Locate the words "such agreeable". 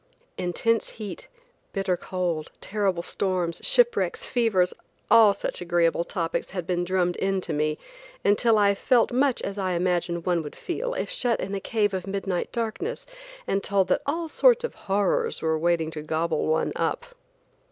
5.31-6.03